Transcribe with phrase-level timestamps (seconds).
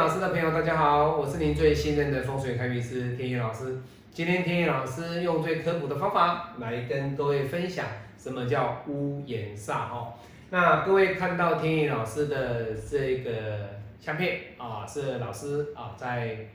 [0.00, 3.82] 老师的朋友，大家好，我是您最信任的风水开运师天意老师。
[4.10, 7.84] 今天天意老师用最科普的方法来跟各位分享
[8.16, 10.14] 什么叫屋檐煞哈。
[10.48, 13.68] 那各位看到天意老师的这个
[14.00, 16.46] 相片啊，是老师啊在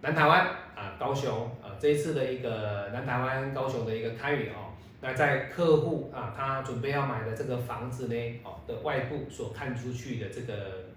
[0.00, 0.40] 南台湾
[0.74, 4.74] 啊高雄啊这一次的一个南台湾高雄的一个开运哦。
[5.00, 10.88] 那在客户啊他准备要买的这个房子呢哦的外部所看出去的这个。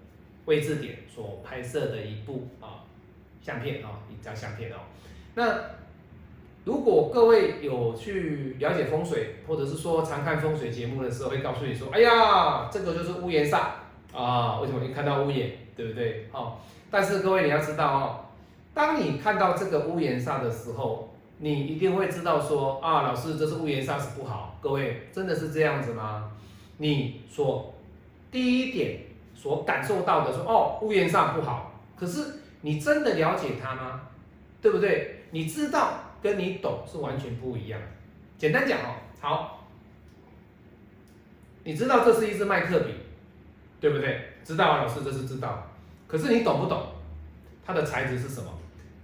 [0.46, 2.82] 位置点所拍摄的一部啊
[3.40, 4.76] 相片啊一张相片哦，
[5.34, 5.58] 那
[6.64, 13.70] 如果各位有去了解风水，或者是说常看风水节目的时候，会告诉你说，哎呀，这个就是屋檐煞
[14.12, 16.28] 啊，为什么你看到屋檐，对不对？
[16.32, 16.58] 哦，
[16.90, 18.26] 但是各位你要知道哦，
[18.72, 26.30] 当你看到这个屋檐煞的时候，你一定会知道说，啊，老师这是屋檐煞是不好，各位真的是这样子吗？
[26.78, 27.74] 你说
[28.30, 29.11] 第一点。
[29.42, 32.24] 所感受到的说哦，屋檐上不好，可是
[32.60, 34.02] 你真的了解它吗？
[34.60, 35.24] 对不对？
[35.32, 37.80] 你知道跟你懂是完全不一样。
[38.38, 39.66] 简单讲哦，好，
[41.64, 42.94] 你知道这是一支麦克笔，
[43.80, 44.28] 对不对？
[44.44, 45.66] 知道啊，老师这是知道。
[46.06, 46.80] 可是你懂不懂
[47.66, 48.48] 它的材质是什么？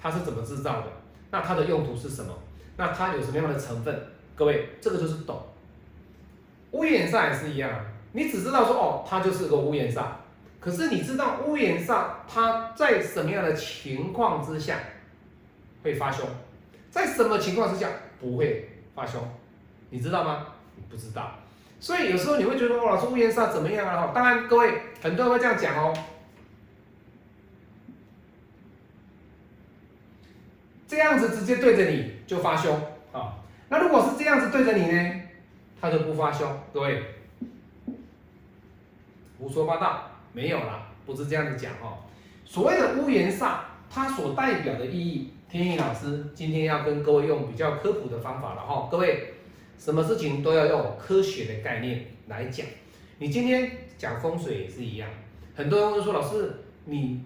[0.00, 0.86] 它是怎么制造的？
[1.32, 2.32] 那它的用途是什么？
[2.76, 4.00] 那它有什么样的成分？
[4.36, 5.42] 各位，这个就是懂。
[6.70, 7.68] 屋檐上也是一样，
[8.12, 10.20] 你只知道说哦，它就是个屋檐上。
[10.60, 14.78] 可是你知道屋檐上它在什么样的情况之下
[15.82, 16.26] 会发凶，
[16.90, 17.88] 在什么情况之下
[18.20, 19.22] 不会发凶？
[19.90, 20.48] 你知道吗？
[20.76, 21.34] 你不知道。
[21.80, 24.10] 所以有时候你会觉得哦，老师屋檐上怎么样啊？
[24.12, 25.94] 当然，各位很多人会这样讲哦。
[30.88, 32.74] 这样子直接对着你就发凶
[33.12, 33.36] 啊。
[33.68, 35.20] 那如果是这样子对着你呢，
[35.80, 36.60] 他就不发凶。
[36.74, 37.04] 各位
[39.38, 40.10] 胡说八道。
[40.38, 41.98] 没有啦，不是这样子讲哦。
[42.44, 43.58] 所谓的屋檐煞，
[43.90, 48.86] 它所代表的意义，天意老师今天要跟各位用比较科普的方法了哈。
[48.88, 49.32] 各位，
[49.76, 52.64] 什么事情都要用科学的概念来讲。
[53.18, 53.68] 你今天
[53.98, 55.10] 讲风水也是一样，
[55.56, 57.20] 很多人会说老师，你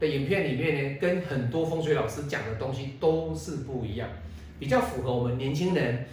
[0.00, 4.08] 的影片里面呢，跟很多风水老师讲的东西都是不一样，
[4.58, 6.04] 比较符合我们年轻人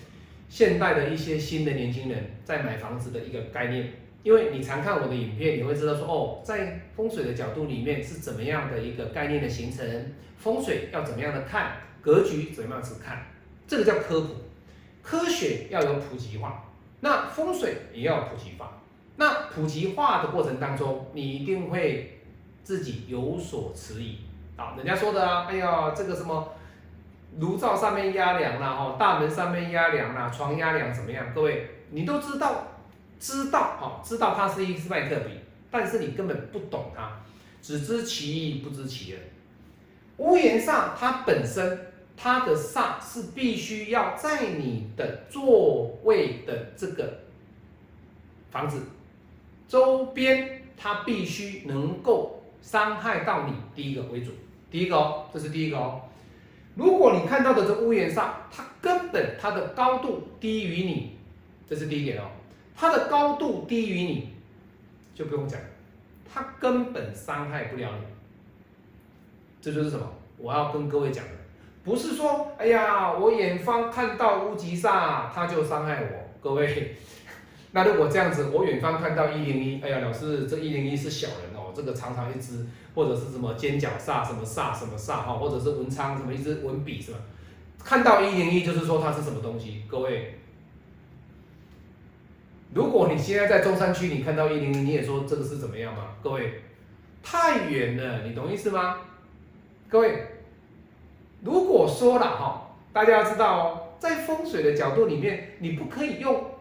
[0.47, 3.89] 现代的一些新的年轻人在买房子的一个概念。
[4.23, 13.25] 因为你常看我的影片，你会知道说哦，在风水的角度里面是怎么样的一个概念的形成，风水要怎么样的看，格局怎么样子看，
[13.67, 14.35] 这个叫科普。
[15.01, 16.65] 科学要有普及化，
[16.99, 18.81] 那风水也要普及化。
[19.15, 22.19] 那普及化的过程当中，你一定会
[22.61, 24.17] 自己有所迟疑。
[24.57, 26.51] 啊，人家说的啊，哎呀，这个什么
[27.39, 31.33] 炉灶上面压梁了，哦，大门上面压梁了，床压梁怎么样？
[31.33, 32.67] 各位，你都知道。
[33.19, 35.31] 知道哈，知道它是一支麦克笔，
[35.71, 37.11] 但是你根本不懂它，
[37.61, 39.19] 只知其一不知其二。
[40.17, 41.79] 屋檐上它本身
[42.15, 47.19] 它的煞是必须要在你的座位的这个
[48.49, 48.81] 房子
[49.67, 53.53] 周边，它必须能够伤害到你。
[53.75, 54.31] 第一个为主，
[54.71, 56.01] 第一个哦，这是第一个哦。
[56.75, 61.17] 如果你看到的这屋檐上，它根本它的高度低于你，
[61.69, 62.25] 这是第一点哦。
[62.79, 64.29] 它的高度低于你，
[65.15, 65.59] 就不用讲，
[66.31, 68.05] 它根本伤害不了你。
[69.59, 70.07] 这就是什么？
[70.37, 71.31] 我要跟各位讲的，
[71.83, 76.29] 不是说，哎呀，我远方看到乌吉萨，它就伤害我。
[76.39, 76.95] 各位，
[77.73, 82.63] 那如果这样子，我远方看到一零一，哎呀，老师，这一零一是小人哦，这个长长一只，
[82.93, 87.17] 或者是什么尖角煞，什么煞，什么煞哈，或者是文昌什么一支文笔是吧？
[87.83, 89.81] 看到一零一就是说它是什么东西？
[89.87, 90.39] 各位。
[92.77, 96.09] 如果你现在在中山区，你看到一零零，你也说这个是怎么样吗？
[96.21, 96.61] 各位，
[97.23, 98.97] 太远了，你懂意思吗？
[99.89, 100.27] 各位，
[101.41, 106.51] 如果说了哈，大家要知道哦，在风水的角度里面，你不可以用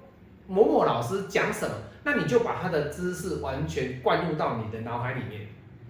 [0.46, 5.46] 某某老师讲什么，那你就把他的知识完全灌入到你的脑海里面，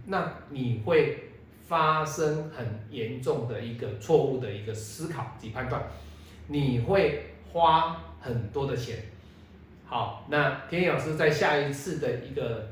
[0.07, 1.31] 那你会
[1.69, 5.81] 发生很严重的一个错误的一个思考及判断，
[6.49, 8.97] 你会花很多的钱。
[9.89, 12.71] 好，那天野老师在下一次的一个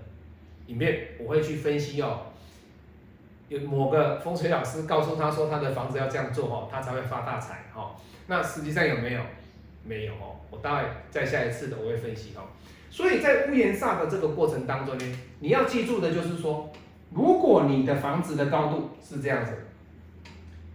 [0.67, 2.23] 影片，我会去分析哦。
[3.49, 7.95] 有某个风水老师告诉他说，他的房子要这样做哦，他才会发大财哦。
[8.27, 9.21] 那实际上有没有？
[9.85, 10.35] 没有哦。
[10.51, 12.43] 我待会在下一次的我会分析哦。
[12.91, 16.73] 所以在屋檐煞的这个过程当中呢，你要记住的就是说，
[17.13, 19.53] 如果你的房子的高度是这样子，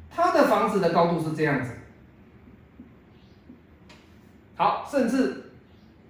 [0.10, 1.74] 他的房子的高度是这样子，
[4.56, 5.49] 好，甚至。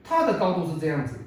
[0.10, 1.20] 它的高度是这样子，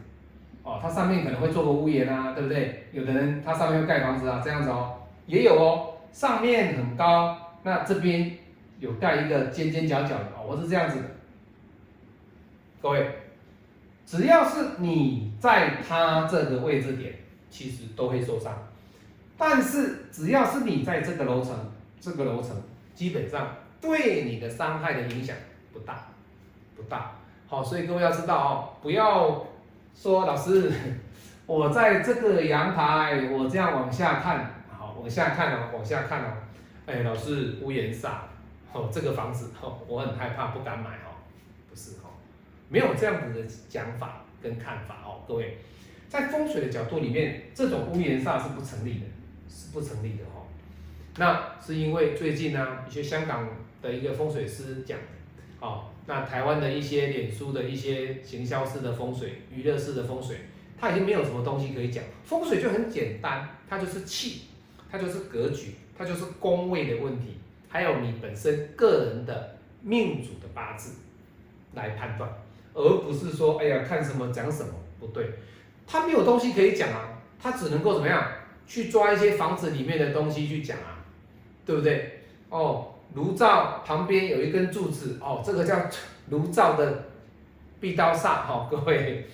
[0.64, 2.88] 哦，它上面可能会做个屋檐啊，对不对？
[2.90, 8.37] 有的人他上面会盖房子啊，这样子哦，也有哦，上面很高，那这边
[8.81, 11.05] 有盖一个尖尖角角的哦，我是这样子的。
[12.82, 13.08] 各位，
[14.05, 17.14] 只要是你在它这个位置点，
[17.50, 18.52] 其实都会受伤。
[19.38, 21.55] 但是只要是你在这个楼层，
[22.00, 22.61] 这个楼层
[22.96, 25.37] 基本上对你的伤害的影响
[25.73, 26.08] 不大，
[26.75, 27.12] 不大。
[27.53, 29.47] 好，所以各位要知道哦，不要
[29.95, 30.73] 说老师，
[31.45, 36.33] 我在这个阳台，我这样往下看，好，往下看哦，往下看哦，
[36.87, 38.09] 哎，老师屋檐煞，
[38.73, 41.21] 哦，这个房子哦，我很害怕，不敢买哦，
[41.69, 42.17] 不是哦，
[42.71, 45.59] 没有这样子的讲法跟看法哦，各位，
[46.09, 49.05] 在风水的角度里面，这种屋檐煞是不成立的，
[49.47, 50.49] 是不成立的哦。
[51.19, 53.47] 那是因为最近呢，一些香港
[53.83, 54.99] 的一个风水师讲，
[55.62, 55.85] 哦。
[56.05, 60.37] 那台湾的一些脸书的一些行销式的风水、娱乐式的风水，
[60.76, 62.03] 它已经没有什么东西可以讲。
[62.25, 64.43] 风水就很简单，它就是气，
[64.91, 67.38] 它就是格局，它就是宫位的问题，
[67.69, 70.97] 还有你本身个人的命主的八字
[71.75, 72.29] 来判断，
[72.75, 75.31] 而不是说哎呀看什么讲什么不对，
[75.87, 78.26] 它没有东西可以讲啊，它只能够怎么样
[78.67, 80.99] 去抓一些房子里面的东西去讲啊，
[81.65, 82.23] 对不对？
[82.49, 82.88] 哦。
[83.14, 85.76] 炉灶旁边有一根柱子哦，这个叫
[86.31, 87.05] 炉灶的
[87.81, 89.26] 壁刀煞哈， 各位，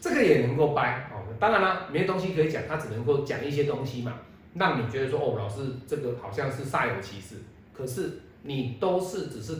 [0.00, 1.22] 这个也能够掰哦。
[1.38, 4.14] 当然了，没东西可以讲，他只能够讲一些东西嘛，
[4.54, 7.36] 让你觉得说哦，老师这个好像是煞有其事。
[7.72, 9.58] 可是你都是只是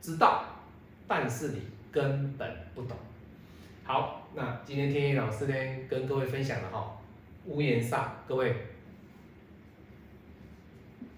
[0.00, 0.44] 知道，
[1.06, 2.96] 但是你根本不懂。
[3.84, 5.54] 好，那今天天一老师呢
[5.88, 6.98] 跟各位分享了哈，
[7.46, 8.54] 屋檐煞，各位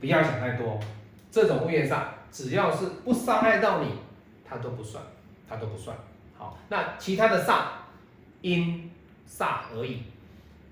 [0.00, 0.80] 不要想太多。
[1.30, 2.02] 这种屋檐煞，
[2.32, 3.90] 只要是不伤害到你，
[4.44, 5.00] 它都不算，
[5.48, 5.96] 它都不算。
[6.36, 7.66] 好，那其他的煞，
[8.40, 8.90] 因
[9.28, 10.02] 煞而已，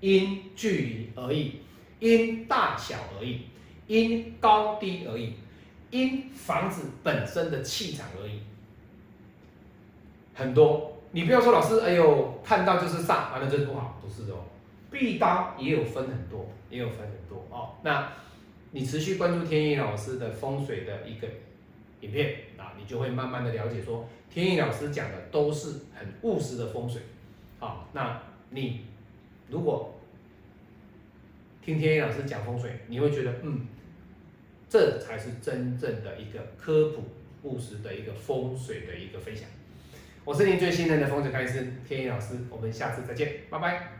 [0.01, 1.61] 因距离而已，
[1.99, 3.45] 因大小而已，
[3.87, 5.35] 因高低而已，
[5.91, 8.41] 因房子本身的气场而已。
[10.33, 14.39] 很多，你不要说老师，哎呦，看到就是煞，完了就是不好，不是哦。
[14.91, 17.75] 壁刀也有分很多，也有分很多哦。
[17.81, 18.11] 那。
[18.71, 21.27] 你持续关注天意老师的风水的一个
[22.01, 27.01] 影片啊，你就会慢慢的了解说，天意老师讲的都是很务实的风水。
[27.57, 28.21] 好，那
[28.51, 28.85] 你
[29.49, 29.99] 如果
[31.63, 33.65] 听天意老师讲风水，你会觉得嗯，
[34.69, 37.03] 这才是真正的一个科普
[37.43, 39.49] 务实的一个风水的一个分享。
[40.23, 43.91] 我是您最信任的风水开师天意老师，我们下次再见，拜拜。